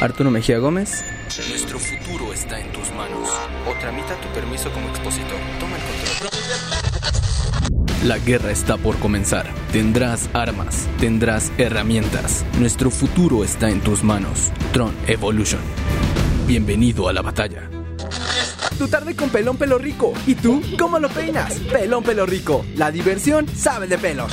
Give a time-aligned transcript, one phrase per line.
[0.00, 1.04] Arturo Mejía Gómez.
[1.50, 3.28] Nuestro futuro está en tus manos.
[3.68, 5.36] O tramita tu permiso como expositor.
[5.58, 6.30] Toma el control.
[8.04, 9.46] La guerra está por comenzar.
[9.72, 12.46] Tendrás armas, tendrás herramientas.
[12.58, 14.50] Nuestro futuro está en tus manos.
[14.72, 15.60] Tron Evolution.
[16.46, 17.68] Bienvenido a la batalla.
[18.78, 20.14] Tu tarde con Pelón Pelo Rico.
[20.26, 21.52] ¿Y tú cómo lo peinas?
[21.70, 22.64] Pelón Pelo Rico.
[22.74, 24.32] La diversión sabe de pelos.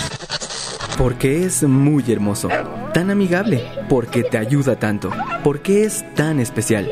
[0.97, 2.49] Porque es muy hermoso,
[2.93, 5.11] tan amigable, porque te ayuda tanto,
[5.43, 6.89] porque es tan especial.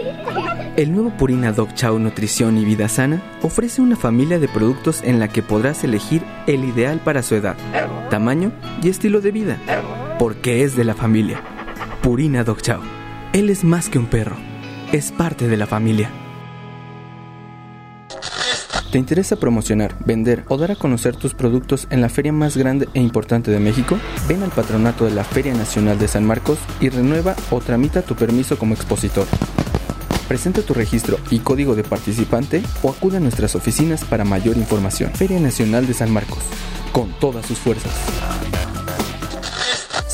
[0.78, 5.20] El nuevo Purina Dog Chow Nutrición y Vida Sana ofrece una familia de productos en
[5.20, 7.56] la que podrás elegir el ideal para su edad,
[8.10, 8.52] tamaño
[8.84, 9.58] y estilo de vida,
[10.20, 11.42] porque es de la familia.
[12.04, 12.82] Purina Dog Chow.
[13.34, 14.36] Él es más que un perro,
[14.92, 16.25] es parte de la familia.
[18.96, 22.88] ¿Te interesa promocionar, vender o dar a conocer tus productos en la feria más grande
[22.94, 24.00] e importante de México?
[24.26, 28.16] Ven al patronato de la Feria Nacional de San Marcos y renueva o tramita tu
[28.16, 29.28] permiso como expositor.
[30.30, 35.12] Presenta tu registro y código de participante o acude a nuestras oficinas para mayor información.
[35.12, 36.46] Feria Nacional de San Marcos,
[36.94, 37.92] con todas sus fuerzas.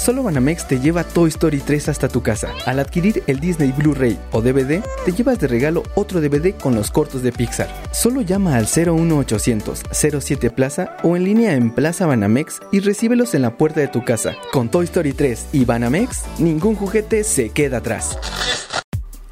[0.03, 2.49] Solo Banamex te lleva Toy Story 3 hasta tu casa.
[2.65, 6.89] Al adquirir el Disney Blu-ray o DVD, te llevas de regalo otro DVD con los
[6.89, 7.69] cortos de Pixar.
[7.91, 13.43] Solo llama al 01800 07 Plaza o en línea en Plaza Banamex y recíbelos en
[13.43, 14.33] la puerta de tu casa.
[14.51, 18.17] Con Toy Story 3 y Banamex, ningún juguete se queda atrás.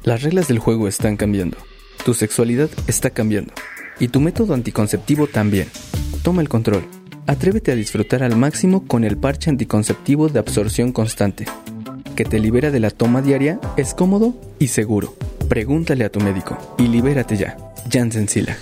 [0.04, 1.56] Las reglas del juego están cambiando.
[2.04, 3.52] Tu sexualidad está cambiando.
[3.98, 5.66] Y tu método anticonceptivo también.
[6.22, 6.99] Toma el control.
[7.26, 11.46] Atrévete a disfrutar al máximo con el parche anticonceptivo de absorción constante,
[12.16, 15.14] que te libera de la toma diaria, es cómodo y seguro.
[15.48, 17.56] Pregúntale a tu médico y libérate ya.
[17.90, 18.56] Janssen Sila.